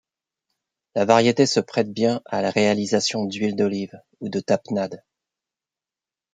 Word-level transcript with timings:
La 0.95 1.05
variété 1.05 1.45
se 1.45 1.59
prête 1.59 1.93
bien 1.93 2.23
à 2.25 2.41
la 2.41 2.49
réalisation 2.49 3.25
d'huile 3.25 3.55
d'olive 3.55 4.01
ou 4.19 4.29
de 4.29 4.39
tapenade. 4.39 5.03